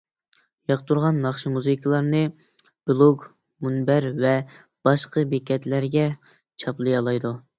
[0.69, 2.21] ياقتۇرغان ناخشا-مۇزىكىلارنى
[2.91, 3.25] بىلوگ،
[3.67, 4.33] مۇنبەر ۋە
[4.89, 6.07] باشقا بېكەتلەرگە
[6.65, 7.35] چاپلىيالايدۇ.